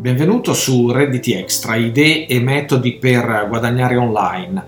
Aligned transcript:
Benvenuto 0.00 0.54
su 0.54 0.92
Reddit 0.92 1.26
Extra, 1.26 1.74
idee 1.74 2.28
e 2.28 2.38
metodi 2.38 2.98
per 2.98 3.46
guadagnare 3.48 3.96
online. 3.96 4.64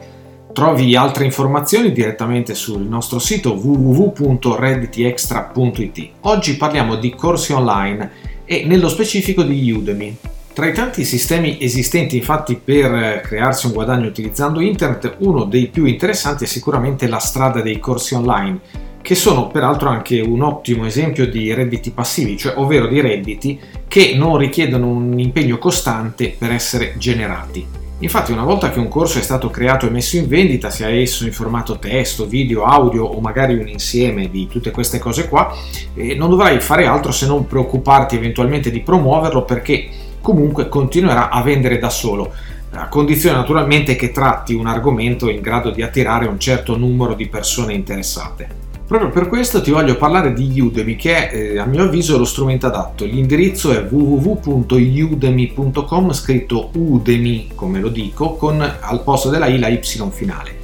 Trovi 0.53 0.97
altre 0.97 1.25
informazioni 1.25 1.93
direttamente 1.93 2.57
sul 2.57 2.83
nostro 2.83 3.21
sito 3.21 3.53
www.redditextra.it. 3.53 6.09
Oggi 6.23 6.57
parliamo 6.57 6.97
di 6.97 7.15
corsi 7.15 7.53
online 7.53 8.11
e 8.45 8.65
nello 8.67 8.89
specifico 8.89 9.45
di 9.45 9.71
Udemy. 9.71 10.17
Tra 10.53 10.67
i 10.67 10.75
tanti 10.75 11.05
sistemi 11.05 11.59
esistenti 11.61 12.17
infatti 12.17 12.57
per 12.57 13.21
crearsi 13.21 13.67
un 13.67 13.73
guadagno 13.73 14.09
utilizzando 14.09 14.59
internet, 14.59 15.15
uno 15.19 15.45
dei 15.45 15.69
più 15.69 15.85
interessanti 15.85 16.43
è 16.43 16.49
sicuramente 16.49 17.07
la 17.07 17.21
strada 17.21 17.61
dei 17.61 17.79
corsi 17.79 18.15
online 18.15 18.89
che 19.03 19.15
sono 19.15 19.49
peraltro 19.49 19.89
anche 19.89 20.21
un 20.21 20.43
ottimo 20.43 20.87
esempio 20.87 21.29
di 21.29 21.53
redditi 21.55 21.91
passivi, 21.91 22.37
cioè 22.37 22.55
ovvero 22.57 22.87
di 22.87 23.01
redditi 23.01 23.59
che 23.89 24.15
non 24.17 24.37
richiedono 24.37 24.89
un 24.89 25.19
impegno 25.19 25.59
costante 25.59 26.35
per 26.37 26.53
essere 26.53 26.95
generati. 26.97 27.79
Infatti 28.03 28.33
una 28.33 28.45
volta 28.45 28.71
che 28.71 28.79
un 28.79 28.89
corso 28.89 29.19
è 29.19 29.23
stato 29.23 29.51
creato 29.51 29.87
e 29.87 29.91
messo 29.91 30.17
in 30.17 30.27
vendita, 30.27 30.71
sia 30.71 30.89
esso 30.89 31.27
in 31.27 31.33
formato 31.33 31.79
testo, 31.79 32.27
video, 32.27 32.65
audio 32.65 33.05
o 33.05 33.21
magari 33.21 33.59
un 33.59 33.69
insieme 33.69 34.31
di 34.31 34.47
tutte 34.47 34.71
queste 34.71 34.99
cose 34.99 35.29
qua, 35.29 35.55
eh, 35.95 36.15
non 36.15 36.31
dovrai 36.31 36.61
fare 36.61 36.87
altro 36.87 37.13
se 37.13 37.27
non 37.27 37.47
preoccuparti 37.47 38.17
eventualmente 38.17 38.71
di 38.71 38.81
promuoverlo 38.81 39.45
perché 39.45 39.89
comunque 40.23 40.69
continuerà 40.69 41.29
a 41.29 41.43
vendere 41.43 41.79
da 41.79 41.91
solo, 41.91 42.33
a 42.73 42.89
condizione 42.89 43.37
naturalmente 43.37 43.97
che 43.97 44.13
tratti 44.13 44.55
un 44.55 44.67
argomento 44.67 45.29
in 45.29 45.43
grado 45.43 45.71
di 45.71 45.83
attirare 45.83 46.27
un 46.27 46.39
certo 46.39 46.79
numero 46.79 47.13
di 47.13 47.29
persone 47.29 47.75
interessate. 47.75 48.70
Proprio 48.91 49.11
per 49.11 49.29
questo 49.29 49.63
ti 49.63 49.71
voglio 49.71 49.95
parlare 49.95 50.33
di 50.33 50.61
Udemy 50.61 50.97
che 50.97 51.29
è 51.29 51.33
eh, 51.33 51.61
a 51.61 51.65
mio 51.65 51.85
avviso 51.85 52.19
lo 52.19 52.25
strumento 52.25 52.67
adatto. 52.67 53.05
L'indirizzo 53.05 53.71
è 53.71 53.87
www.udemy.com 53.89 56.13
scritto 56.13 56.71
Udemy 56.75 57.51
come 57.55 57.79
lo 57.79 57.89
dico 57.89 58.35
con 58.35 58.61
al 58.61 59.05
posto 59.05 59.31
della 59.31 59.47
I 59.47 59.61
la 59.61 59.69
Y 59.69 59.79
finale. 60.11 60.59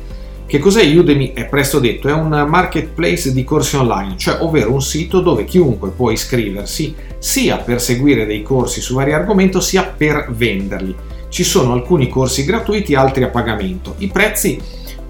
Che 0.45 0.59
cos'è 0.59 0.93
Udemy? 0.93 1.35
È 1.35 1.47
presto 1.47 1.79
detto, 1.79 2.09
è 2.09 2.13
un 2.13 2.47
marketplace 2.49 3.33
di 3.33 3.45
corsi 3.45 3.77
online, 3.77 4.17
cioè 4.17 4.39
ovvero 4.41 4.73
un 4.73 4.83
sito 4.83 5.21
dove 5.21 5.45
chiunque 5.45 5.91
può 5.91 6.11
iscriversi 6.11 6.97
sia 7.19 7.59
per 7.59 7.81
seguire 7.81 8.27
dei 8.27 8.43
corsi 8.43 8.81
su 8.81 8.95
vari 8.95 9.13
argomenti 9.13 9.61
sia 9.61 9.85
per 9.85 10.33
venderli. 10.37 10.93
Ci 11.29 11.45
sono 11.45 11.75
alcuni 11.75 12.09
corsi 12.09 12.45
gratuiti, 12.45 12.97
altri 12.97 13.23
a 13.23 13.29
pagamento. 13.29 13.95
I 13.99 14.09
prezzi 14.09 14.61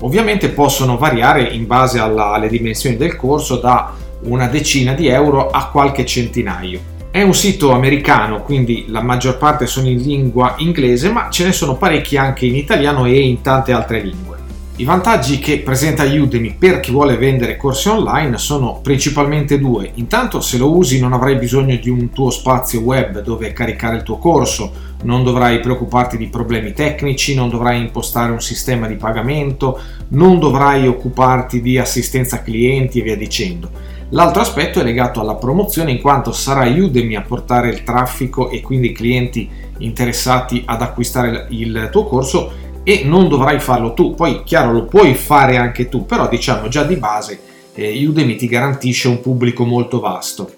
Ovviamente 0.00 0.50
possono 0.50 0.98
variare 0.98 1.42
in 1.42 1.66
base 1.66 1.98
alla, 1.98 2.32
alle 2.32 2.48
dimensioni 2.48 2.96
del 2.96 3.16
corso 3.16 3.56
da 3.56 3.94
una 4.22 4.46
decina 4.46 4.92
di 4.92 5.08
euro 5.08 5.48
a 5.50 5.68
qualche 5.68 6.04
centinaio. 6.04 6.94
È 7.10 7.22
un 7.22 7.34
sito 7.34 7.72
americano, 7.72 8.42
quindi 8.42 8.86
la 8.88 9.02
maggior 9.02 9.38
parte 9.38 9.66
sono 9.66 9.88
in 9.88 10.02
lingua 10.02 10.54
inglese, 10.58 11.10
ma 11.10 11.28
ce 11.30 11.44
ne 11.44 11.52
sono 11.52 11.76
parecchi 11.76 12.16
anche 12.18 12.44
in 12.44 12.56
italiano 12.56 13.06
e 13.06 13.18
in 13.20 13.40
tante 13.40 13.72
altre 13.72 14.00
lingue. 14.00 14.35
I 14.78 14.84
vantaggi 14.84 15.38
che 15.38 15.60
presenta 15.60 16.04
Udemy 16.04 16.56
per 16.58 16.80
chi 16.80 16.90
vuole 16.90 17.16
vendere 17.16 17.56
corsi 17.56 17.88
online 17.88 18.36
sono 18.36 18.80
principalmente 18.82 19.58
due. 19.58 19.92
Intanto 19.94 20.42
se 20.42 20.58
lo 20.58 20.76
usi 20.76 21.00
non 21.00 21.14
avrai 21.14 21.36
bisogno 21.36 21.76
di 21.76 21.88
un 21.88 22.10
tuo 22.10 22.28
spazio 22.28 22.80
web 22.80 23.22
dove 23.22 23.54
caricare 23.54 23.96
il 23.96 24.02
tuo 24.02 24.18
corso, 24.18 24.70
non 25.04 25.24
dovrai 25.24 25.60
preoccuparti 25.60 26.18
di 26.18 26.26
problemi 26.26 26.74
tecnici, 26.74 27.34
non 27.34 27.48
dovrai 27.48 27.80
impostare 27.80 28.32
un 28.32 28.42
sistema 28.42 28.86
di 28.86 28.96
pagamento, 28.96 29.80
non 30.08 30.38
dovrai 30.38 30.86
occuparti 30.86 31.62
di 31.62 31.78
assistenza 31.78 32.42
clienti 32.42 33.00
e 33.00 33.02
via 33.02 33.16
dicendo. 33.16 33.70
L'altro 34.10 34.42
aspetto 34.42 34.80
è 34.80 34.84
legato 34.84 35.20
alla 35.20 35.36
promozione 35.36 35.90
in 35.90 36.02
quanto 36.02 36.32
sarà 36.32 36.66
Udemy 36.66 37.14
a 37.14 37.22
portare 37.22 37.70
il 37.70 37.82
traffico 37.82 38.50
e 38.50 38.60
quindi 38.60 38.88
i 38.88 38.92
clienti 38.92 39.48
interessati 39.78 40.62
ad 40.66 40.82
acquistare 40.82 41.46
il 41.48 41.88
tuo 41.90 42.04
corso 42.04 42.64
e 42.88 43.02
non 43.04 43.26
dovrai 43.26 43.58
farlo 43.58 43.94
tu. 43.94 44.14
Poi, 44.14 44.44
chiaro, 44.44 44.70
lo 44.70 44.84
puoi 44.84 45.16
fare 45.16 45.56
anche 45.56 45.88
tu, 45.88 46.06
però 46.06 46.28
diciamo 46.28 46.68
già 46.68 46.84
di 46.84 46.94
base 46.94 47.40
eh, 47.74 48.06
Udemy 48.06 48.36
ti 48.36 48.46
garantisce 48.46 49.08
un 49.08 49.20
pubblico 49.20 49.64
molto 49.64 49.98
vasto. 49.98 50.48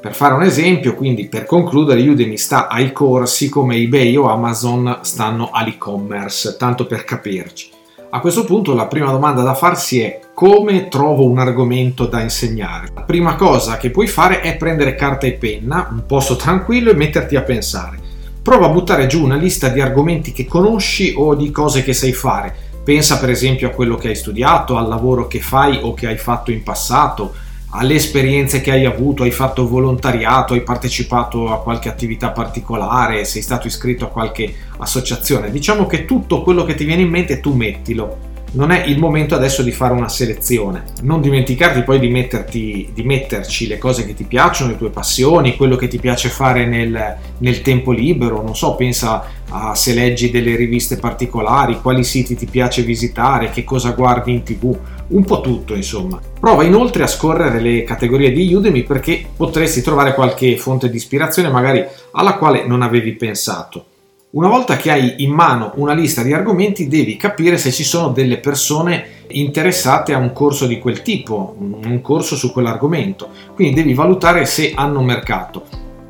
Per 0.00 0.14
fare 0.14 0.32
un 0.32 0.42
esempio, 0.42 0.94
quindi 0.94 1.28
per 1.28 1.44
concludere, 1.44 2.00
Udemy 2.08 2.38
sta 2.38 2.68
ai 2.68 2.90
corsi 2.90 3.50
come 3.50 3.76
eBay 3.76 4.16
o 4.16 4.30
Amazon 4.30 5.00
stanno 5.02 5.50
all'e-commerce, 5.52 6.56
tanto 6.56 6.86
per 6.86 7.04
capirci. 7.04 7.68
A 8.08 8.20
questo 8.20 8.44
punto 8.44 8.74
la 8.74 8.86
prima 8.86 9.10
domanda 9.10 9.42
da 9.42 9.54
farsi 9.54 10.00
è 10.00 10.20
come 10.32 10.88
trovo 10.88 11.28
un 11.28 11.38
argomento 11.38 12.06
da 12.06 12.22
insegnare? 12.22 12.88
La 12.94 13.02
prima 13.02 13.34
cosa 13.34 13.76
che 13.76 13.90
puoi 13.90 14.06
fare 14.06 14.40
è 14.40 14.56
prendere 14.56 14.94
carta 14.94 15.26
e 15.26 15.32
penna, 15.32 15.88
un 15.90 16.06
posto 16.06 16.36
tranquillo 16.36 16.90
e 16.90 16.94
metterti 16.94 17.36
a 17.36 17.42
pensare 17.42 18.03
prova 18.44 18.66
a 18.66 18.68
buttare 18.68 19.06
giù 19.06 19.24
una 19.24 19.36
lista 19.36 19.68
di 19.68 19.80
argomenti 19.80 20.32
che 20.32 20.44
conosci 20.44 21.14
o 21.16 21.34
di 21.34 21.50
cose 21.50 21.82
che 21.82 21.94
sai 21.94 22.12
fare. 22.12 22.54
Pensa 22.84 23.18
per 23.18 23.30
esempio 23.30 23.68
a 23.68 23.70
quello 23.70 23.96
che 23.96 24.08
hai 24.08 24.14
studiato, 24.14 24.76
al 24.76 24.86
lavoro 24.86 25.26
che 25.26 25.40
fai 25.40 25.78
o 25.80 25.94
che 25.94 26.08
hai 26.08 26.18
fatto 26.18 26.50
in 26.50 26.62
passato, 26.62 27.32
alle 27.70 27.94
esperienze 27.94 28.60
che 28.60 28.70
hai 28.70 28.84
avuto, 28.84 29.22
hai 29.22 29.30
fatto 29.30 29.66
volontariato, 29.66 30.52
hai 30.52 30.60
partecipato 30.60 31.50
a 31.50 31.62
qualche 31.62 31.88
attività 31.88 32.32
particolare, 32.32 33.24
sei 33.24 33.40
stato 33.40 33.66
iscritto 33.66 34.04
a 34.04 34.08
qualche 34.08 34.54
associazione. 34.76 35.50
Diciamo 35.50 35.86
che 35.86 36.04
tutto 36.04 36.42
quello 36.42 36.64
che 36.64 36.74
ti 36.74 36.84
viene 36.84 37.00
in 37.00 37.08
mente 37.08 37.40
tu 37.40 37.54
mettilo 37.54 38.32
non 38.54 38.70
è 38.70 38.84
il 38.86 38.98
momento 38.98 39.34
adesso 39.34 39.62
di 39.62 39.72
fare 39.72 39.94
una 39.94 40.08
selezione. 40.08 40.84
Non 41.02 41.20
dimenticarti 41.20 41.82
poi 41.82 41.98
di, 41.98 42.08
metterti, 42.08 42.90
di 42.92 43.02
metterci 43.02 43.66
le 43.66 43.78
cose 43.78 44.06
che 44.06 44.14
ti 44.14 44.24
piacciono, 44.24 44.70
le 44.70 44.78
tue 44.78 44.90
passioni, 44.90 45.56
quello 45.56 45.76
che 45.76 45.88
ti 45.88 45.98
piace 45.98 46.28
fare 46.28 46.66
nel, 46.66 47.16
nel 47.38 47.62
tempo 47.62 47.92
libero. 47.92 48.42
Non 48.42 48.56
so, 48.56 48.74
pensa 48.76 49.24
a 49.48 49.74
se 49.74 49.94
leggi 49.94 50.30
delle 50.30 50.56
riviste 50.56 50.96
particolari, 50.96 51.80
quali 51.80 52.04
siti 52.04 52.34
ti 52.36 52.46
piace 52.46 52.82
visitare, 52.82 53.50
che 53.50 53.64
cosa 53.64 53.90
guardi 53.90 54.32
in 54.32 54.42
tv, 54.42 54.76
un 55.08 55.24
po' 55.24 55.40
tutto 55.40 55.74
insomma. 55.74 56.20
Prova 56.38 56.64
inoltre 56.64 57.02
a 57.02 57.08
scorrere 57.08 57.60
le 57.60 57.82
categorie 57.82 58.32
di 58.32 58.52
Udemy 58.52 58.84
perché 58.84 59.24
potresti 59.36 59.82
trovare 59.82 60.14
qualche 60.14 60.56
fonte 60.56 60.88
di 60.88 60.96
ispirazione 60.96 61.50
magari 61.50 61.84
alla 62.12 62.34
quale 62.34 62.66
non 62.66 62.82
avevi 62.82 63.12
pensato. 63.14 63.86
Una 64.34 64.48
volta 64.48 64.76
che 64.76 64.90
hai 64.90 65.14
in 65.18 65.30
mano 65.30 65.70
una 65.76 65.94
lista 65.94 66.24
di 66.24 66.32
argomenti 66.32 66.88
devi 66.88 67.16
capire 67.16 67.56
se 67.56 67.70
ci 67.70 67.84
sono 67.84 68.08
delle 68.08 68.38
persone 68.38 69.22
interessate 69.28 70.12
a 70.12 70.18
un 70.18 70.32
corso 70.32 70.66
di 70.66 70.80
quel 70.80 71.02
tipo, 71.02 71.54
un 71.56 72.00
corso 72.02 72.34
su 72.34 72.50
quell'argomento. 72.50 73.28
Quindi 73.54 73.74
devi 73.74 73.94
valutare 73.94 74.44
se 74.44 74.72
hanno 74.74 75.02
mercato. 75.02 75.62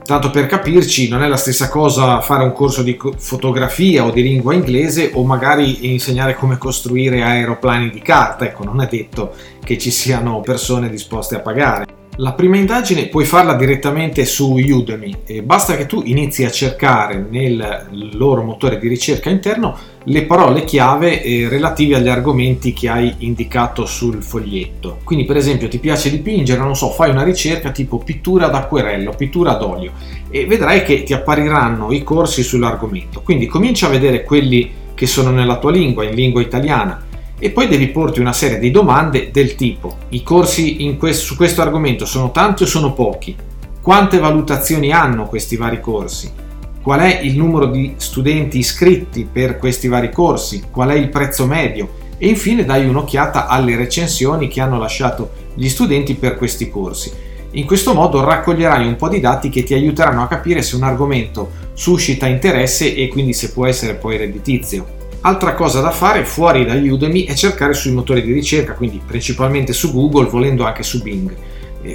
Tanto 0.02 0.30
per 0.30 0.46
capirci, 0.46 1.06
non 1.10 1.22
è 1.22 1.28
la 1.28 1.36
stessa 1.36 1.68
cosa 1.68 2.22
fare 2.22 2.44
un 2.44 2.52
corso 2.52 2.82
di 2.82 2.98
fotografia 3.18 4.06
o 4.06 4.10
di 4.10 4.22
lingua 4.22 4.54
inglese 4.54 5.10
o 5.12 5.22
magari 5.24 5.92
insegnare 5.92 6.34
come 6.34 6.56
costruire 6.56 7.22
aeroplani 7.22 7.90
di 7.90 8.00
carta. 8.00 8.46
Ecco, 8.46 8.64
non 8.64 8.80
è 8.80 8.86
detto 8.86 9.34
che 9.62 9.76
ci 9.76 9.90
siano 9.90 10.40
persone 10.40 10.88
disposte 10.88 11.34
a 11.36 11.40
pagare. 11.40 12.03
La 12.19 12.32
prima 12.32 12.56
indagine 12.56 13.08
puoi 13.08 13.25
farla 13.25 13.54
direttamente 13.54 14.25
su 14.25 14.52
Udemy 14.52 15.22
e 15.26 15.42
basta 15.42 15.76
che 15.76 15.86
tu 15.86 16.00
inizi 16.04 16.44
a 16.44 16.50
cercare 16.50 17.26
nel 17.28 17.88
loro 18.12 18.44
motore 18.44 18.78
di 18.78 18.86
ricerca 18.86 19.30
interno 19.30 19.76
le 20.04 20.22
parole 20.22 20.62
chiave 20.62 21.20
eh, 21.20 21.48
relative 21.48 21.97
agli 21.97 22.06
argomenti 22.06 22.72
che 22.72 22.88
hai 22.88 23.12
indicato 23.19 23.84
sul 23.84 24.22
foglietto. 24.22 24.98
Quindi 25.02 25.25
per 25.25 25.38
esempio 25.38 25.66
ti 25.66 25.80
piace 25.80 26.08
dipingere, 26.08 26.60
non 26.60 26.76
so, 26.76 26.91
fai 26.91 27.10
una 27.10 27.25
ricerca 27.25 27.72
tipo 27.72 27.98
pittura 27.98 28.46
d'acquerello, 28.46 29.12
pittura 29.16 29.54
d'olio 29.54 29.91
e 30.31 30.46
vedrai 30.46 30.84
che 30.84 31.02
ti 31.02 31.14
appariranno 31.14 31.91
i 31.91 32.04
corsi 32.04 32.44
sull'argomento. 32.44 33.22
Quindi 33.22 33.46
comincia 33.46 33.86
a 33.86 33.91
vedere 33.91 34.22
quelli 34.22 34.70
che 34.94 35.08
sono 35.08 35.31
nella 35.31 35.58
tua 35.58 35.72
lingua, 35.72 36.04
in 36.04 36.14
lingua 36.14 36.41
italiana 36.41 37.06
e 37.44 37.50
poi 37.50 37.69
devi 37.69 37.88
porti 37.88 38.21
una 38.21 38.32
serie 38.32 38.59
di 38.59 38.71
domande 38.71 39.28
del 39.31 39.55
tipo 39.55 39.99
i 40.09 40.22
corsi 40.22 40.97
questo, 40.97 41.27
su 41.27 41.37
questo 41.37 41.60
argomento 41.60 42.06
sono 42.06 42.31
tanti 42.31 42.62
o 42.62 42.66
sono 42.66 42.94
pochi? 42.94 43.37
Quante 43.82 44.19
valutazioni 44.19 44.93
hanno 44.93 45.27
questi 45.27 45.59
vari 45.59 45.78
corsi? 45.78 46.32
Qual 46.81 47.00
è 47.00 47.21
il 47.21 47.37
numero 47.37 47.67
di 47.67 47.96
studenti 47.99 48.56
iscritti 48.56 49.29
per 49.31 49.58
questi 49.58 49.88
vari 49.88 50.11
corsi? 50.11 50.62
Qual 50.70 50.88
è 50.88 50.94
il 50.94 51.11
prezzo 51.11 51.44
medio? 51.44 51.91
E 52.17 52.29
infine 52.29 52.64
dai 52.64 52.88
un'occhiata 52.88 53.47
alle 53.47 53.76
recensioni 53.76 54.49
che 54.49 54.62
hanno 54.62 54.79
lasciato 54.79 55.32
gli 55.52 55.69
studenti 55.69 56.14
per 56.14 56.38
questi 56.38 56.70
corsi. 56.70 57.12
In 57.50 57.67
questo 57.67 57.93
modo 57.93 58.25
raccoglierai 58.25 58.87
un 58.87 58.97
po' 58.97 59.11
di 59.11 59.20
dati 59.20 59.50
che 59.50 59.64
ti 59.64 59.75
aiuteranno 59.75 60.23
a 60.23 60.29
capire 60.29 60.62
se 60.62 60.76
un 60.76 60.82
argomento 60.82 61.50
suscita 61.75 62.26
interesse 62.26 62.94
e 62.94 63.08
quindi 63.08 63.35
se 63.35 63.52
può 63.52 63.67
essere 63.67 63.97
poi 63.97 64.17
redditizio. 64.17 65.02
Altra 65.26 65.55
cosa 65.55 65.81
da 65.81 65.91
fare 65.91 66.23
fuori 66.23 66.67
da 66.67 66.75
Udemy 66.75 67.25
è 67.25 67.32
cercare 67.32 67.73
sui 67.73 67.93
motori 67.93 68.21
di 68.21 68.35
ricerca, 68.35 68.75
quindi 68.75 69.00
principalmente 69.03 69.73
su 69.73 69.91
Google, 69.91 70.29
volendo 70.29 70.67
anche 70.67 70.82
su 70.82 71.00
Bing. 71.00 71.35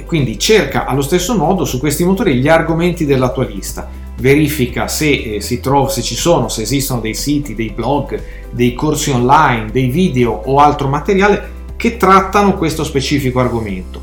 quindi 0.04 0.36
cerca 0.36 0.84
allo 0.84 1.00
stesso 1.00 1.36
modo 1.36 1.64
su 1.64 1.78
questi 1.78 2.02
motori 2.04 2.34
gli 2.34 2.48
argomenti 2.48 3.06
della 3.06 3.30
tua 3.30 3.44
lista. 3.44 3.88
Verifica 4.18 4.88
se, 4.88 5.38
eh, 5.40 5.60
trova, 5.60 5.88
se 5.88 6.02
ci 6.02 6.16
sono, 6.16 6.48
se 6.48 6.62
esistono 6.62 7.00
dei 7.00 7.14
siti, 7.14 7.54
dei 7.54 7.70
blog, 7.70 8.20
dei 8.50 8.74
corsi 8.74 9.10
online, 9.10 9.70
dei 9.70 9.90
video 9.90 10.32
o 10.32 10.58
altro 10.58 10.88
materiale 10.88 11.58
che 11.76 11.96
trattano 11.96 12.56
questo 12.56 12.82
specifico 12.82 13.38
argomento. 13.38 14.02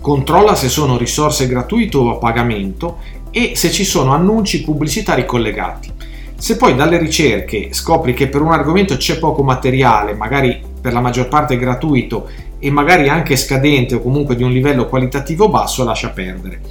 controlla 0.00 0.56
se 0.56 0.68
sono 0.68 0.96
risorse 0.98 1.46
gratuite 1.46 1.96
o 1.98 2.10
a 2.10 2.16
pagamento 2.16 2.98
e 3.30 3.52
se 3.54 3.70
ci 3.70 3.84
sono 3.84 4.12
annunci 4.12 4.64
pubblicitari 4.64 5.24
collegati. 5.24 5.99
Se 6.40 6.56
poi 6.56 6.74
dalle 6.74 6.96
ricerche 6.96 7.68
scopri 7.72 8.14
che 8.14 8.28
per 8.28 8.40
un 8.40 8.50
argomento 8.50 8.96
c'è 8.96 9.18
poco 9.18 9.42
materiale, 9.42 10.14
magari 10.14 10.58
per 10.80 10.94
la 10.94 11.02
maggior 11.02 11.28
parte 11.28 11.58
gratuito 11.58 12.30
e 12.58 12.70
magari 12.70 13.10
anche 13.10 13.36
scadente 13.36 13.96
o 13.96 14.00
comunque 14.00 14.36
di 14.36 14.42
un 14.42 14.50
livello 14.50 14.86
qualitativo 14.86 15.50
basso, 15.50 15.84
lascia 15.84 16.08
perdere. 16.08 16.62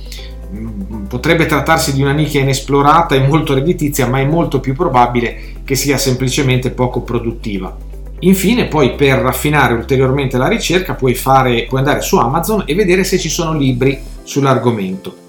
Mm, 0.51 1.03
potrebbe 1.03 1.45
trattarsi 1.45 1.93
di 1.93 2.01
una 2.01 2.13
nicchia 2.13 2.41
inesplorata 2.41 3.13
e 3.13 3.27
molto 3.27 3.53
redditizia, 3.53 4.07
ma 4.07 4.19
è 4.19 4.25
molto 4.25 4.59
più 4.59 4.73
probabile 4.73 5.37
che 5.63 5.75
sia 5.75 5.99
semplicemente 5.99 6.71
poco 6.71 7.01
produttiva. 7.01 7.77
Infine, 8.21 8.65
poi 8.65 8.95
per 8.95 9.19
raffinare 9.19 9.75
ulteriormente 9.75 10.39
la 10.39 10.47
ricerca, 10.47 10.95
puoi, 10.95 11.13
fare, 11.13 11.67
puoi 11.69 11.81
andare 11.81 12.01
su 12.01 12.17
Amazon 12.17 12.63
e 12.65 12.73
vedere 12.73 13.03
se 13.03 13.19
ci 13.19 13.29
sono 13.29 13.55
libri 13.55 13.99
sull'argomento. 14.23 15.27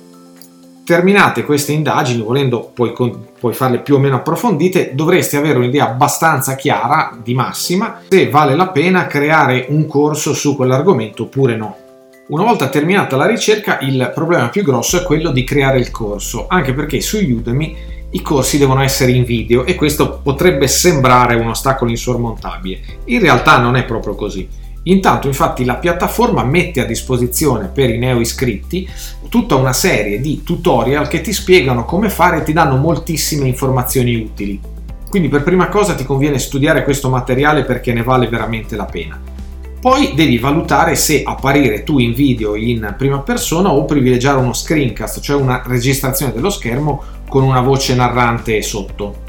Terminate 0.90 1.44
queste 1.44 1.70
indagini, 1.70 2.20
volendo 2.20 2.68
poi, 2.74 2.92
poi 3.38 3.54
farle 3.54 3.78
più 3.78 3.94
o 3.94 4.00
meno 4.00 4.16
approfondite, 4.16 4.90
dovresti 4.92 5.36
avere 5.36 5.58
un'idea 5.58 5.88
abbastanza 5.88 6.56
chiara, 6.56 7.16
di 7.22 7.32
massima, 7.32 8.00
se 8.08 8.28
vale 8.28 8.56
la 8.56 8.70
pena 8.70 9.06
creare 9.06 9.66
un 9.68 9.86
corso 9.86 10.34
su 10.34 10.56
quell'argomento 10.56 11.22
oppure 11.22 11.54
no. 11.54 11.76
Una 12.30 12.42
volta 12.42 12.68
terminata 12.70 13.14
la 13.14 13.26
ricerca, 13.26 13.78
il 13.82 14.10
problema 14.12 14.48
più 14.48 14.64
grosso 14.64 14.96
è 14.96 15.04
quello 15.04 15.30
di 15.30 15.44
creare 15.44 15.78
il 15.78 15.92
corso, 15.92 16.46
anche 16.48 16.74
perché 16.74 17.00
su 17.00 17.18
Udemy 17.18 17.76
i 18.10 18.20
corsi 18.20 18.58
devono 18.58 18.82
essere 18.82 19.12
in 19.12 19.22
video 19.22 19.64
e 19.64 19.76
questo 19.76 20.18
potrebbe 20.20 20.66
sembrare 20.66 21.36
un 21.36 21.50
ostacolo 21.50 21.92
insormontabile. 21.92 22.80
In 23.04 23.20
realtà 23.20 23.58
non 23.58 23.76
è 23.76 23.84
proprio 23.84 24.16
così. 24.16 24.48
Intanto 24.84 25.26
infatti 25.26 25.64
la 25.64 25.76
piattaforma 25.76 26.42
mette 26.42 26.80
a 26.80 26.86
disposizione 26.86 27.66
per 27.66 27.90
i 27.90 27.98
neo 27.98 28.18
iscritti 28.18 28.88
tutta 29.28 29.54
una 29.54 29.74
serie 29.74 30.20
di 30.20 30.42
tutorial 30.42 31.06
che 31.06 31.20
ti 31.20 31.32
spiegano 31.32 31.84
come 31.84 32.08
fare 32.08 32.38
e 32.38 32.42
ti 32.42 32.52
danno 32.52 32.76
moltissime 32.76 33.46
informazioni 33.46 34.16
utili. 34.16 34.60
Quindi 35.08 35.28
per 35.28 35.42
prima 35.42 35.68
cosa 35.68 35.94
ti 35.94 36.04
conviene 36.04 36.38
studiare 36.38 36.84
questo 36.84 37.08
materiale 37.10 37.64
perché 37.64 37.92
ne 37.92 38.02
vale 38.02 38.28
veramente 38.28 38.76
la 38.76 38.86
pena. 38.86 39.20
Poi 39.80 40.12
devi 40.14 40.38
valutare 40.38 40.94
se 40.94 41.22
apparire 41.24 41.84
tu 41.84 41.98
in 41.98 42.12
video 42.12 42.54
in 42.54 42.94
prima 42.98 43.20
persona 43.20 43.72
o 43.72 43.86
privilegiare 43.86 44.38
uno 44.38 44.52
screencast, 44.52 45.20
cioè 45.20 45.40
una 45.40 45.62
registrazione 45.66 46.32
dello 46.32 46.50
schermo 46.50 47.02
con 47.28 47.42
una 47.42 47.60
voce 47.60 47.94
narrante 47.94 48.60
sotto. 48.62 49.28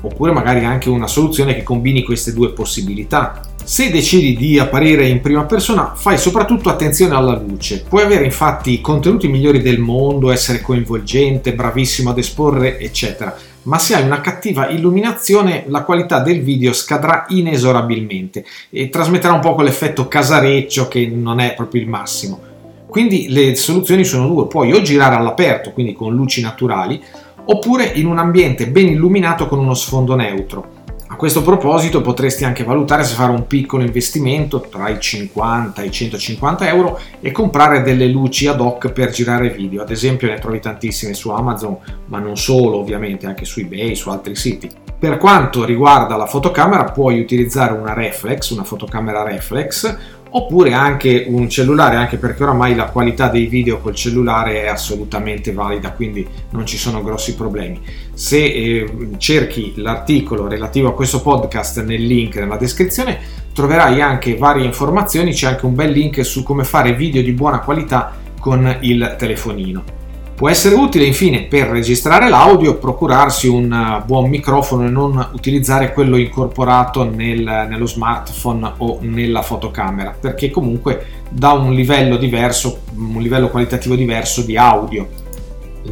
Oppure 0.00 0.32
magari 0.32 0.64
anche 0.64 0.88
una 0.88 1.06
soluzione 1.06 1.54
che 1.54 1.62
combini 1.62 2.02
queste 2.02 2.32
due 2.32 2.52
possibilità. 2.52 3.40
Se 3.64 3.90
decidi 3.90 4.36
di 4.36 4.58
apparire 4.58 5.06
in 5.06 5.20
prima 5.20 5.44
persona, 5.44 5.94
fai 5.94 6.18
soprattutto 6.18 6.68
attenzione 6.68 7.14
alla 7.14 7.38
luce. 7.38 7.84
Puoi 7.88 8.02
avere 8.02 8.24
infatti 8.24 8.72
i 8.72 8.80
contenuti 8.80 9.28
migliori 9.28 9.62
del 9.62 9.78
mondo, 9.78 10.30
essere 10.30 10.60
coinvolgente, 10.60 11.54
bravissimo 11.54 12.10
ad 12.10 12.18
esporre, 12.18 12.78
eccetera. 12.78 13.34
Ma 13.62 13.78
se 13.78 13.94
hai 13.94 14.04
una 14.04 14.20
cattiva 14.20 14.68
illuminazione, 14.68 15.64
la 15.68 15.84
qualità 15.84 16.18
del 16.18 16.42
video 16.42 16.72
scadrà 16.72 17.24
inesorabilmente 17.28 18.44
e 18.68 18.88
trasmetterà 18.90 19.32
un 19.32 19.40
po' 19.40 19.54
quell'effetto 19.54 20.06
casareccio 20.06 20.88
che 20.88 21.06
non 21.06 21.40
è 21.40 21.54
proprio 21.54 21.80
il 21.80 21.88
massimo. 21.88 22.40
Quindi 22.88 23.28
le 23.30 23.54
soluzioni 23.54 24.04
sono 24.04 24.26
due: 24.26 24.48
puoi 24.48 24.72
o 24.72 24.82
girare 24.82 25.14
all'aperto, 25.14 25.70
quindi 25.70 25.94
con 25.94 26.12
luci 26.14 26.42
naturali, 26.42 27.00
oppure 27.44 27.90
in 27.94 28.06
un 28.06 28.18
ambiente 28.18 28.66
ben 28.66 28.88
illuminato 28.88 29.46
con 29.46 29.60
uno 29.60 29.74
sfondo 29.74 30.14
neutro. 30.14 30.80
A 31.12 31.16
questo 31.16 31.42
proposito 31.42 32.00
potresti 32.00 32.46
anche 32.46 32.64
valutare 32.64 33.04
se 33.04 33.14
fare 33.14 33.32
un 33.32 33.46
piccolo 33.46 33.82
investimento 33.82 34.60
tra 34.60 34.88
i 34.88 34.98
50 34.98 35.82
e 35.82 35.84
i 35.84 35.90
150 35.90 36.66
euro 36.66 36.98
e 37.20 37.30
comprare 37.30 37.82
delle 37.82 38.06
luci 38.06 38.46
ad 38.46 38.62
hoc 38.62 38.90
per 38.92 39.10
girare 39.10 39.50
video. 39.50 39.82
Ad 39.82 39.90
esempio 39.90 40.28
ne 40.28 40.38
trovi 40.38 40.58
tantissime 40.58 41.12
su 41.12 41.28
Amazon, 41.28 41.76
ma 42.06 42.18
non 42.18 42.38
solo 42.38 42.78
ovviamente, 42.78 43.26
anche 43.26 43.44
su 43.44 43.60
eBay, 43.60 43.94
su 43.94 44.08
altri 44.08 44.34
siti. 44.34 44.70
Per 44.98 45.18
quanto 45.18 45.66
riguarda 45.66 46.16
la 46.16 46.24
fotocamera 46.24 46.84
puoi 46.84 47.20
utilizzare 47.20 47.74
una 47.74 47.92
reflex, 47.92 48.48
una 48.48 48.64
fotocamera 48.64 49.22
reflex 49.22 49.94
oppure 50.34 50.72
anche 50.72 51.26
un 51.28 51.48
cellulare, 51.48 51.96
anche 51.96 52.16
perché 52.16 52.42
oramai 52.42 52.74
la 52.74 52.86
qualità 52.86 53.28
dei 53.28 53.46
video 53.46 53.78
col 53.80 53.94
cellulare 53.94 54.62
è 54.62 54.68
assolutamente 54.68 55.52
valida, 55.52 55.92
quindi 55.92 56.26
non 56.50 56.66
ci 56.66 56.76
sono 56.76 57.02
grossi 57.02 57.34
problemi. 57.34 57.80
Se 58.14 58.42
eh, 58.42 59.08
cerchi 59.18 59.74
l'articolo 59.76 60.48
relativo 60.48 60.88
a 60.88 60.94
questo 60.94 61.20
podcast 61.20 61.82
nel 61.82 62.04
link 62.04 62.36
nella 62.36 62.56
descrizione, 62.56 63.18
troverai 63.52 64.00
anche 64.00 64.36
varie 64.36 64.64
informazioni, 64.64 65.32
c'è 65.32 65.48
anche 65.48 65.66
un 65.66 65.74
bel 65.74 65.90
link 65.90 66.24
su 66.24 66.42
come 66.42 66.64
fare 66.64 66.94
video 66.94 67.22
di 67.22 67.32
buona 67.32 67.60
qualità 67.60 68.12
con 68.40 68.78
il 68.80 69.14
telefonino. 69.18 70.01
Può 70.42 70.50
essere 70.50 70.74
utile 70.74 71.04
infine 71.04 71.44
per 71.44 71.68
registrare 71.68 72.28
l'audio 72.28 72.76
procurarsi 72.76 73.46
un 73.46 73.72
eh, 73.72 74.02
buon 74.04 74.28
microfono 74.28 74.84
e 74.84 74.90
non 74.90 75.28
utilizzare 75.34 75.92
quello 75.92 76.16
incorporato 76.16 77.08
nel, 77.08 77.66
nello 77.68 77.86
smartphone 77.86 78.72
o 78.78 78.98
nella 79.02 79.42
fotocamera 79.42 80.12
perché 80.18 80.50
comunque 80.50 81.06
dà 81.28 81.52
un 81.52 81.72
livello 81.72 82.16
diverso, 82.16 82.80
un 82.96 83.22
livello 83.22 83.50
qualitativo 83.50 83.94
diverso 83.94 84.42
di 84.42 84.56
audio. 84.56 85.08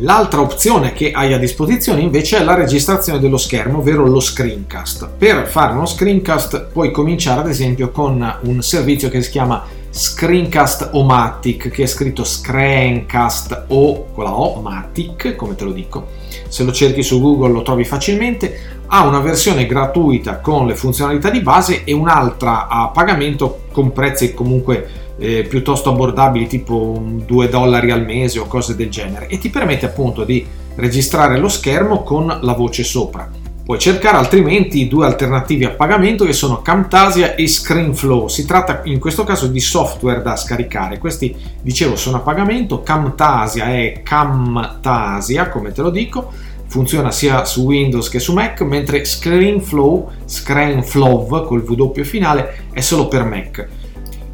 L'altra 0.00 0.40
opzione 0.40 0.94
che 0.94 1.12
hai 1.12 1.32
a 1.32 1.38
disposizione 1.38 2.00
invece 2.00 2.38
è 2.38 2.42
la 2.42 2.54
registrazione 2.56 3.20
dello 3.20 3.36
schermo, 3.36 3.78
ovvero 3.78 4.04
lo 4.04 4.18
screencast. 4.18 5.10
Per 5.16 5.46
fare 5.46 5.74
uno 5.74 5.86
screencast 5.86 6.70
puoi 6.72 6.90
cominciare 6.90 7.38
ad 7.38 7.48
esempio 7.48 7.92
con 7.92 8.38
un 8.40 8.62
servizio 8.62 9.10
che 9.10 9.22
si 9.22 9.30
chiama 9.30 9.64
Screencast 9.90 10.90
O-Matic, 10.92 11.68
che 11.68 11.82
è 11.82 11.86
scritto 11.86 12.22
Screencast 12.22 13.64
O 13.68 14.06
con 14.12 14.24
la 14.24 14.38
O, 14.38 14.60
Matic, 14.60 15.34
come 15.34 15.56
te 15.56 15.64
lo 15.64 15.72
dico. 15.72 16.06
Se 16.48 16.62
lo 16.62 16.72
cerchi 16.72 17.02
su 17.02 17.20
Google 17.20 17.52
lo 17.52 17.62
trovi 17.62 17.84
facilmente. 17.84 18.78
Ha 18.86 19.06
una 19.06 19.20
versione 19.20 19.66
gratuita 19.66 20.38
con 20.38 20.66
le 20.66 20.76
funzionalità 20.76 21.30
di 21.30 21.40
base 21.40 21.84
e 21.84 21.92
un'altra 21.92 22.68
a 22.68 22.88
pagamento 22.88 23.62
con 23.72 23.92
prezzi 23.92 24.32
comunque 24.32 24.88
eh, 25.18 25.44
piuttosto 25.44 25.90
abbordabili, 25.90 26.46
tipo 26.46 27.00
2 27.04 27.48
dollari 27.48 27.90
al 27.90 28.04
mese 28.04 28.38
o 28.38 28.46
cose 28.46 28.74
del 28.74 28.90
genere, 28.90 29.26
e 29.26 29.38
ti 29.38 29.50
permette 29.50 29.86
appunto 29.86 30.24
di 30.24 30.46
registrare 30.76 31.38
lo 31.38 31.48
schermo 31.48 32.02
con 32.02 32.38
la 32.42 32.52
voce 32.54 32.84
sopra. 32.84 33.39
Puoi 33.64 33.78
cercare 33.78 34.16
altrimenti 34.16 34.88
due 34.88 35.06
alternative 35.06 35.66
a 35.66 35.70
pagamento 35.70 36.24
che 36.24 36.32
sono 36.32 36.60
Camtasia 36.60 37.36
e 37.36 37.46
ScreenFlow. 37.46 38.26
Si 38.26 38.44
tratta 38.44 38.80
in 38.84 38.98
questo 38.98 39.22
caso 39.22 39.46
di 39.46 39.60
software 39.60 40.22
da 40.22 40.34
scaricare. 40.34 40.98
Questi, 40.98 41.36
dicevo, 41.62 41.94
sono 41.94 42.16
a 42.16 42.20
pagamento. 42.20 42.82
Camtasia 42.82 43.66
è 43.66 44.00
Camtasia, 44.02 45.48
come 45.50 45.70
te 45.70 45.82
lo 45.82 45.90
dico. 45.90 46.32
Funziona 46.66 47.12
sia 47.12 47.44
su 47.44 47.64
Windows 47.64 48.08
che 48.08 48.18
su 48.18 48.32
Mac, 48.32 48.60
mentre 48.62 49.04
ScreenFlow, 49.04 50.10
ScreenFlow 50.24 51.44
col 51.44 51.62
W 51.62 52.02
finale, 52.02 52.64
è 52.72 52.80
solo 52.80 53.08
per 53.08 53.24
Mac. 53.24 53.68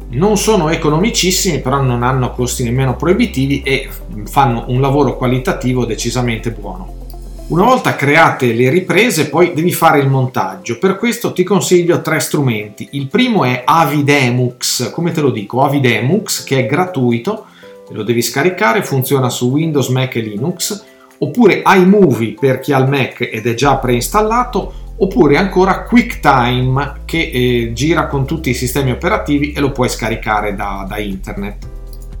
Non 0.09 0.37
sono 0.37 0.69
economicissimi, 0.69 1.59
però 1.59 1.81
non 1.81 2.01
hanno 2.01 2.31
costi 2.31 2.63
nemmeno 2.63 2.95
proibitivi 2.95 3.61
e 3.61 3.89
fanno 4.25 4.65
un 4.67 4.81
lavoro 4.81 5.17
qualitativo 5.17 5.85
decisamente 5.85 6.51
buono. 6.51 7.06
Una 7.49 7.63
volta 7.63 7.95
create 7.95 8.51
le 8.51 8.69
riprese 8.69 9.29
poi 9.29 9.53
devi 9.53 9.71
fare 9.71 9.99
il 9.99 10.09
montaggio, 10.09 10.77
per 10.79 10.97
questo 10.97 11.31
ti 11.31 11.43
consiglio 11.43 12.01
tre 12.01 12.19
strumenti. 12.19 12.89
Il 12.91 13.07
primo 13.07 13.45
è 13.45 13.61
Avidemux, 13.63 14.91
come 14.91 15.13
te 15.13 15.21
lo 15.21 15.29
dico, 15.29 15.63
Avidemux 15.63 16.43
che 16.43 16.59
è 16.59 16.65
gratuito, 16.65 17.45
lo 17.91 18.03
devi 18.03 18.21
scaricare, 18.21 18.83
funziona 18.83 19.29
su 19.29 19.49
Windows, 19.49 19.87
Mac 19.87 20.17
e 20.17 20.19
Linux, 20.19 20.83
oppure 21.19 21.63
iMovie 21.65 22.35
per 22.37 22.59
chi 22.59 22.73
ha 22.73 22.79
il 22.79 22.89
Mac 22.89 23.21
ed 23.21 23.47
è 23.47 23.53
già 23.53 23.77
preinstallato, 23.77 24.73
oppure 24.97 25.37
ancora 25.37 25.83
QuickTime 25.83 27.03
che 27.05 27.31
eh, 27.33 27.71
gira 27.73 28.07
con 28.07 28.25
tutti 28.25 28.49
i 28.49 28.55
sistemi 28.55 28.91
operativi 28.91 29.53
e 29.53 29.61
lo 29.61 29.71
puoi 29.71 29.87
scaricare 29.87 30.53
da, 30.53 30.85
da 30.85 30.97
internet. 30.97 31.75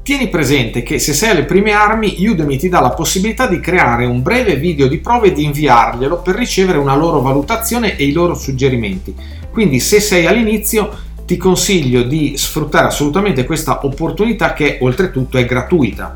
Tieni 0.07 0.29
presente 0.29 0.83
che 0.83 0.99
se 0.99 1.11
sei 1.11 1.31
alle 1.31 1.43
prime 1.43 1.73
armi, 1.73 2.15
Udemy 2.17 2.55
ti 2.55 2.69
dà 2.69 2.79
la 2.79 2.91
possibilità 2.91 3.45
di 3.45 3.59
creare 3.59 4.05
un 4.05 4.21
breve 4.21 4.55
video 4.55 4.87
di 4.87 4.99
prova 4.99 5.25
e 5.25 5.33
di 5.33 5.43
inviarglielo 5.43 6.21
per 6.21 6.35
ricevere 6.35 6.77
una 6.77 6.95
loro 6.95 7.19
valutazione 7.19 7.97
e 7.97 8.05
i 8.05 8.13
loro 8.13 8.33
suggerimenti. 8.33 9.13
Quindi 9.51 9.81
se 9.81 9.99
sei 9.99 10.25
all'inizio 10.25 10.97
ti 11.25 11.35
consiglio 11.35 12.03
di 12.03 12.37
sfruttare 12.37 12.87
assolutamente 12.87 13.43
questa 13.43 13.85
opportunità 13.85 14.53
che 14.53 14.77
oltretutto 14.79 15.37
è 15.39 15.45
gratuita. 15.45 16.15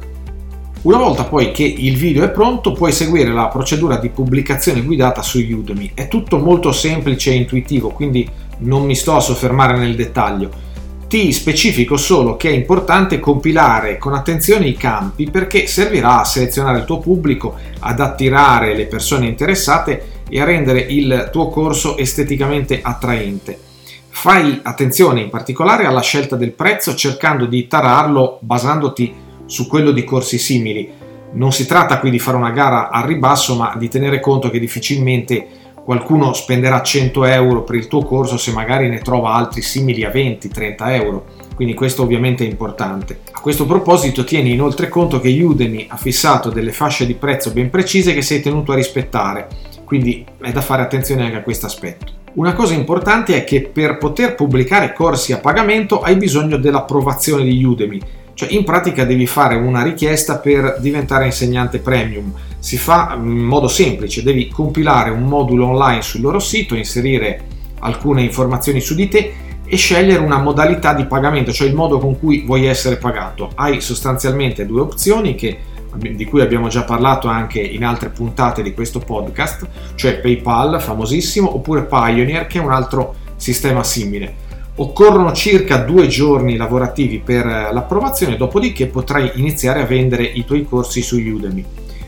Una 0.83 0.98
volta 0.98 1.25
poi 1.25 1.51
che 1.51 1.65
il 1.65 1.98
video 1.98 2.24
è 2.24 2.29
pronto 2.29 2.71
puoi 2.71 2.93
seguire 2.93 3.33
la 3.33 3.50
procedura 3.50 3.98
di 3.98 4.07
pubblicazione 4.07 4.83
guidata 4.83 5.21
su 5.21 5.38
Udemy. 5.38 5.91
È 5.93 6.07
tutto 6.07 6.38
molto 6.38 6.71
semplice 6.71 7.31
e 7.31 7.36
intuitivo, 7.36 7.89
quindi 7.89 8.25
non 8.60 8.86
mi 8.86 8.95
sto 8.95 9.17
a 9.17 9.19
soffermare 9.19 9.77
nel 9.77 9.98
dettaglio 9.98 10.69
ti 11.12 11.34
specifico 11.34 11.98
solo 11.98 12.38
che 12.38 12.48
è 12.48 12.53
importante 12.53 13.20
compilare 13.20 13.98
con 13.98 14.13
attenzione 14.13 14.70
i 14.70 14.77
campi 14.77 15.30
perché 15.30 15.68
servirà 15.68 16.22
a 16.22 16.24
selezionare 16.24 16.77
il 16.77 16.86
tuo 16.86 17.00
pubblico, 17.00 17.58
ad 17.80 18.00
attirare 18.00 18.74
le 18.74 18.86
persone 18.86 19.27
interessate 19.27 20.22
e 20.30 20.39
a 20.39 20.46
rendere 20.46 20.80
il 20.80 21.27
tuo 21.30 21.50
corso 21.50 21.98
esteticamente 21.98 22.80
attraente. 22.82 23.60
Fai 24.08 24.62
attenzione 24.63 25.20
in 25.20 25.30
particolare 25.30 25.86
alla 25.86 26.00
scelta 26.00 26.38
del 26.38 26.53
prezzo 26.53 26.96
cercando 26.96 27.46
di 27.46 27.68
tararlo 27.68 28.38
basandoti 28.39 29.13
su 29.48 29.68
quello 29.68 29.91
di 29.91 30.06
corsi 30.06 30.38
simili. 30.38 30.89
Non 31.34 31.51
si 31.51 31.65
tratta 31.65 32.00
qui 32.00 32.10
di 32.10 32.20
fare 32.20 32.38
una 32.38 32.51
gara 32.51 32.89
al 32.89 33.03
ribasso, 33.03 33.58
ma 33.58 33.75
di 33.77 33.89
tenere 33.89 34.22
conto 34.22 34.50
che 34.50 34.60
difficilmente 34.60 35.46
qualcuno 35.83 36.33
spenderà 36.33 36.81
100 36.81 37.25
euro 37.25 37.63
per 37.63 37.75
il 37.75 37.88
tuo 37.88 38.03
corso 38.03 38.38
se 38.38 38.51
magari 38.51 38.88
ne 38.88 39.00
trova 39.00 39.33
altri 39.33 39.61
simili 39.61 40.03
a 40.03 40.09
20-30 40.09 40.75
euro. 40.93 41.25
Quindi 41.55 41.73
questo 41.73 42.03
ovviamente 42.03 42.43
è 42.43 42.50
importante. 42.50 43.19
A 43.31 43.39
questo 43.39 43.65
proposito 43.65 44.23
tieni 44.23 44.51
inoltre 44.51 44.89
conto 44.89 45.19
che 45.19 45.29
Udemy 45.29 45.88
ha 45.89 45.97
fissato 45.97 46.50
delle 46.50 46.71
fasce 46.71 47.05
di 47.05 47.13
prezzo 47.13 47.51
ben 47.51 47.69
precise 47.69 48.13
che 48.13 48.21
sei 48.21 48.41
tenuto 48.41 48.71
a 48.71 48.75
rispettare, 48.75 49.47
quindi 49.83 50.25
è 50.41 50.51
da 50.51 50.61
fare 50.61 50.81
attenzione 50.81 51.23
anche 51.23 51.38
a 51.38 51.41
questo 51.41 51.65
aspetto. 51.65 52.19
Una 52.33 52.53
cosa 52.53 52.73
importante 52.73 53.35
è 53.35 53.43
che 53.43 53.61
per 53.61 53.97
poter 53.97 54.35
pubblicare 54.35 54.93
corsi 54.93 55.33
a 55.33 55.39
pagamento 55.39 56.01
hai 56.01 56.15
bisogno 56.15 56.57
dell'approvazione 56.57 57.43
di 57.43 57.63
Udemy, 57.63 58.00
cioè 58.33 58.51
in 58.51 58.63
pratica 58.63 59.05
devi 59.05 59.27
fare 59.27 59.55
una 59.55 59.83
richiesta 59.83 60.38
per 60.38 60.77
diventare 60.79 61.25
insegnante 61.25 61.79
premium. 61.79 62.33
Si 62.59 62.77
fa 62.77 63.13
in 63.15 63.27
modo 63.27 63.67
semplice, 63.67 64.23
devi 64.23 64.47
compilare 64.47 65.09
un 65.09 65.23
modulo 65.23 65.67
online 65.67 66.01
sul 66.01 66.21
loro 66.21 66.39
sito, 66.39 66.75
inserire 66.75 67.43
alcune 67.79 68.21
informazioni 68.21 68.79
su 68.79 68.95
di 68.95 69.07
te 69.07 69.33
e 69.65 69.75
scegliere 69.77 70.23
una 70.23 70.39
modalità 70.39 70.93
di 70.93 71.05
pagamento, 71.05 71.51
cioè 71.51 71.67
il 71.67 71.75
modo 71.75 71.97
con 72.00 72.19
cui 72.19 72.43
vuoi 72.45 72.65
essere 72.65 72.97
pagato. 72.97 73.51
Hai 73.55 73.81
sostanzialmente 73.81 74.65
due 74.65 74.81
opzioni 74.81 75.35
che 75.35 75.59
di 75.95 76.25
cui 76.25 76.41
abbiamo 76.41 76.67
già 76.67 76.83
parlato 76.83 77.27
anche 77.27 77.59
in 77.59 77.83
altre 77.83 78.09
puntate 78.09 78.61
di 78.61 78.73
questo 78.73 79.00
podcast, 79.00 79.67
cioè 79.95 80.19
PayPal, 80.19 80.81
famosissimo, 80.81 81.53
oppure 81.53 81.83
Pioneer, 81.83 82.47
che 82.47 82.59
è 82.59 82.61
un 82.61 82.71
altro 82.71 83.15
sistema 83.35 83.83
simile. 83.83 84.50
Occorrono 84.75 85.34
circa 85.34 85.78
due 85.78 86.08
giorni 86.08 86.56
lavorativi 86.56 87.20
per 87.20 87.46
l'approvazione, 87.46 88.38
dopodiché 88.38 88.88
potrai 88.88 89.32
iniziare 89.36 89.82
a 89.82 89.86
vendere 89.86 90.24
i 90.24 90.46
tuoi 90.46 90.63
corsi 90.63 91.01
su 91.01 91.18
Udemy, 91.18 91.63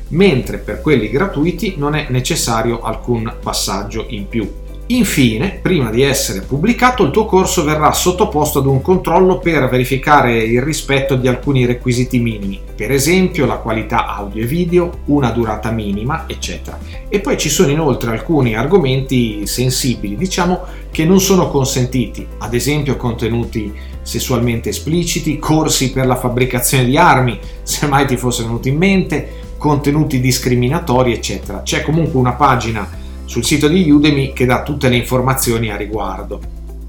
mentre 0.10 0.58
per 0.58 0.82
quelli 0.82 1.10
gratuiti 1.10 1.76
non 1.78 1.94
è 1.94 2.08
necessario 2.10 2.82
alcun 2.82 3.32
passaggio 3.42 4.06
in 4.08 4.28
più. 4.28 4.63
Infine, 4.88 5.60
prima 5.62 5.90
di 5.90 6.02
essere 6.02 6.42
pubblicato, 6.42 7.04
il 7.04 7.12
tuo 7.12 7.26
corso 7.26 7.64
verrà 7.64 7.94
sottoposto 7.94 8.60
ad 8.60 8.66
un 8.66 8.82
controllo 8.82 9.40
per 9.40 9.70
verificare 9.70 10.44
il 10.44 10.62
rispetto 10.62 11.16
di 11.16 11.30
alcuni 11.30 11.66
requisiti 11.66 12.20
minimi, 12.20 12.60
per 12.76 12.92
esempio 12.92 13.46
la 13.46 13.56
qualità 13.56 14.08
audio 14.08 14.44
e 14.44 14.46
video, 14.46 15.00
una 15.06 15.32
durata 15.32 15.72
minima, 15.72 16.26
eccetera. 16.28 16.78
E 17.08 17.22
poi 17.22 17.38
ci 17.38 17.48
sono 17.48 17.72
inoltre 17.72 18.12
alcuni 18.12 18.58
argomenti 18.58 19.48
sensibili, 19.48 20.18
diciamo, 20.18 20.60
che 20.92 21.06
non 21.06 21.22
sono 21.22 21.48
consentiti, 21.48 22.28
ad 22.40 22.54
esempio 22.54 22.98
contenuti 22.98 23.74
sessualmente 24.02 24.68
espliciti, 24.68 25.40
corsi 25.40 25.94
per 25.94 26.06
la 26.06 26.18
fabbricazione 26.18 26.84
di 26.84 26.98
armi, 26.98 27.40
se 27.64 27.88
mai 27.88 28.06
ti 28.06 28.18
fosse 28.18 28.44
venuto 28.44 28.68
in 28.68 28.76
mente, 28.76 29.30
contenuti 29.58 30.20
discriminatori, 30.20 31.14
eccetera. 31.14 31.62
C'è 31.62 31.84
comunque 31.84 32.20
una 32.20 32.34
pagina 32.34 33.02
sul 33.34 33.44
sito 33.44 33.68
di 33.68 33.90
Udemy 33.90 34.32
che 34.32 34.46
dà 34.46 34.62
tutte 34.62 34.90
le 34.90 34.96
informazioni 34.96 35.72
a 35.72 35.76
riguardo. 35.76 36.40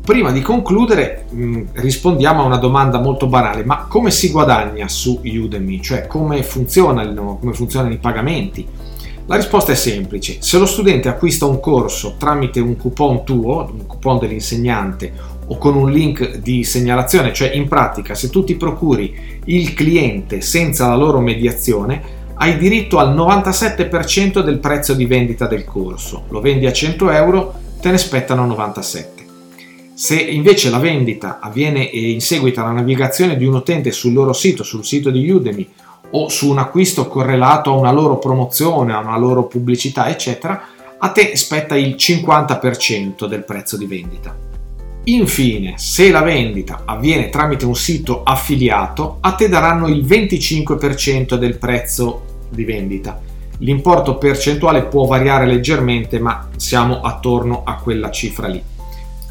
Prima 0.05 0.31
di 0.31 0.43
concludere 0.43 1.25
mm, 1.33 1.63
rispondiamo 1.73 2.43
a 2.43 2.45
una 2.45 2.59
domanda 2.59 3.01
molto 3.01 3.29
banale, 3.29 3.65
ma 3.65 3.87
come 3.89 4.11
si 4.11 4.31
guadagna 4.31 4.87
su 4.87 5.23
Udemy? 5.25 5.81
Cioè 5.81 6.07
come, 6.07 6.43
funziona, 6.43 7.11
come 7.15 7.55
funzionano 7.55 7.95
i 7.95 7.99
pagamenti? 7.99 8.69
La 9.25 9.37
risposta 9.37 9.73
è 9.73 9.75
semplice, 9.75 10.37
se 10.41 10.59
lo 10.59 10.67
studente 10.67 11.09
acquista 11.09 11.47
un 11.47 11.59
corso 11.61 12.17
tramite 12.19 12.61
un 12.61 12.77
coupon 12.77 13.25
tuo, 13.25 13.67
un 13.73 13.87
coupon 13.87 14.19
dell'insegnante 14.19 15.13
o 15.47 15.57
con 15.57 15.77
un 15.77 15.91
link 15.91 16.37
di 16.37 16.63
segnalazione, 16.63 17.33
cioè 17.33 17.55
in 17.55 17.69
pratica 17.69 18.15
se 18.15 18.29
tu 18.29 18.45
ti 18.45 18.57
procuri 18.57 19.41
il 19.45 19.73
cliente 19.73 20.43
senza 20.43 20.89
la 20.89 20.97
loro 20.97 21.21
mediazione, 21.21 22.24
hai 22.37 22.57
diritto 22.59 22.99
al 22.99 23.15
97% 23.15 24.41
del 24.41 24.59
prezzo 24.59 24.95
di 24.95 25.07
vendita 25.07 25.47
del 25.47 25.65
corso. 25.65 26.25
Lo 26.29 26.41
vendi 26.41 26.67
a 26.67 26.73
100 26.73 27.11
euro, 27.11 27.55
te 27.81 27.91
ne 27.91 27.99
spettano 27.99 28.47
97. 28.47 29.13
Se 29.95 30.21
invece 30.21 30.71
la 30.71 30.79
vendita 30.79 31.39
avviene 31.41 31.83
in 31.83 32.21
seguito 32.21 32.61
alla 32.61 32.73
navigazione 32.73 33.37
di 33.37 33.45
un 33.45 33.55
utente 33.55 33.93
sul 33.93 34.13
loro 34.13 34.33
sito, 34.33 34.65
sul 34.65 34.85
sito 34.85 35.11
di 35.11 35.31
Udemy, 35.31 35.71
o 36.11 36.29
su 36.29 36.51
un 36.51 36.59
acquisto 36.59 37.09
correlato 37.09 37.71
a 37.71 37.77
una 37.77 37.93
loro 37.93 38.19
promozione, 38.19 38.93
a 38.93 38.99
una 38.99 39.19
loro 39.19 39.45
pubblicità, 39.45 40.09
eccetera, 40.09 40.63
a 40.99 41.09
te 41.11 41.37
spetta 41.37 41.77
il 41.77 41.95
50% 41.97 43.27
del 43.27 43.45
prezzo 43.45 43.77
di 43.77 43.87
vendita. 43.87 44.54
Infine, 45.07 45.75
se 45.77 46.11
la 46.11 46.23
vendita 46.23 46.83
avviene 46.87 47.29
tramite 47.29 47.67
un 47.67 47.77
sito 47.77 48.23
affiliato, 48.23 49.19
a 49.21 49.33
te 49.33 49.51
daranno 49.51 49.89
il 49.89 50.03
25% 50.03 51.35
del 51.35 51.59
prezzo 51.59 52.23
di 52.49 52.65
vendita. 52.65 53.21
L'importo 53.59 54.17
percentuale 54.17 54.85
può 54.85 55.05
variare 55.05 55.45
leggermente, 55.45 56.19
ma 56.19 56.49
siamo 56.57 57.03
attorno 57.03 57.65
a 57.65 57.77
quella 57.77 58.11
cifra 58.11 58.47
lì. 58.47 58.63